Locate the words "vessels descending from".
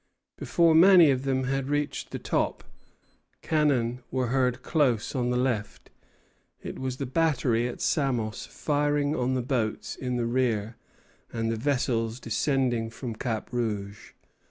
11.55-13.13